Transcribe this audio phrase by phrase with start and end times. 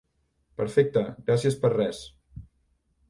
[0.61, 2.01] Perfecte, gràcies per res!